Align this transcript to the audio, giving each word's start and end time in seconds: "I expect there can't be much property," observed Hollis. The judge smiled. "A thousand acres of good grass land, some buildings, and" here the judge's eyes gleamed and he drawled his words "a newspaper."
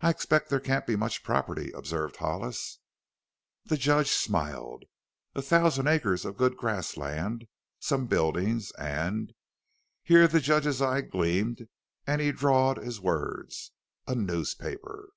"I 0.00 0.08
expect 0.08 0.48
there 0.48 0.58
can't 0.58 0.86
be 0.86 0.96
much 0.96 1.22
property," 1.22 1.70
observed 1.72 2.16
Hollis. 2.16 2.78
The 3.66 3.76
judge 3.76 4.10
smiled. 4.10 4.86
"A 5.34 5.42
thousand 5.42 5.86
acres 5.86 6.24
of 6.24 6.38
good 6.38 6.56
grass 6.56 6.96
land, 6.96 7.46
some 7.78 8.06
buildings, 8.06 8.72
and" 8.78 9.34
here 10.02 10.26
the 10.28 10.40
judge's 10.40 10.80
eyes 10.80 11.10
gleamed 11.12 11.68
and 12.06 12.22
he 12.22 12.32
drawled 12.32 12.78
his 12.78 13.00
words 13.02 13.72
"a 14.06 14.14
newspaper." 14.14 15.10